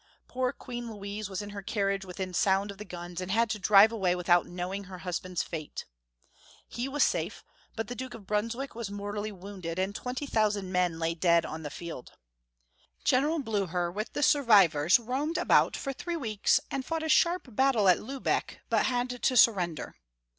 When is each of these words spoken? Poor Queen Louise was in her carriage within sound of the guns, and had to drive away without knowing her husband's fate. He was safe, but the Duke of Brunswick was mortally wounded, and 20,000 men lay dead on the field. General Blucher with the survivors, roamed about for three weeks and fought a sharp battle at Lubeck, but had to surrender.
Poor 0.27 0.51
Queen 0.51 0.91
Louise 0.91 1.29
was 1.29 1.43
in 1.43 1.51
her 1.51 1.61
carriage 1.61 2.03
within 2.03 2.33
sound 2.33 2.71
of 2.71 2.79
the 2.79 2.83
guns, 2.85 3.21
and 3.21 3.29
had 3.29 3.51
to 3.51 3.59
drive 3.59 3.91
away 3.91 4.15
without 4.15 4.47
knowing 4.47 4.85
her 4.85 4.97
husband's 5.05 5.43
fate. 5.43 5.85
He 6.67 6.89
was 6.89 7.03
safe, 7.03 7.43
but 7.75 7.87
the 7.87 7.93
Duke 7.93 8.15
of 8.15 8.25
Brunswick 8.25 8.73
was 8.73 8.89
mortally 8.89 9.31
wounded, 9.31 9.77
and 9.77 9.93
20,000 9.93 10.71
men 10.71 10.97
lay 10.97 11.13
dead 11.13 11.45
on 11.45 11.61
the 11.61 11.69
field. 11.69 12.13
General 13.03 13.37
Blucher 13.43 13.91
with 13.91 14.13
the 14.13 14.23
survivors, 14.23 14.97
roamed 14.97 15.37
about 15.37 15.77
for 15.77 15.93
three 15.93 16.17
weeks 16.17 16.59
and 16.71 16.83
fought 16.83 17.03
a 17.03 17.07
sharp 17.07 17.55
battle 17.55 17.87
at 17.87 17.99
Lubeck, 18.01 18.61
but 18.71 18.87
had 18.87 19.21
to 19.23 19.37
surrender. 19.37 19.93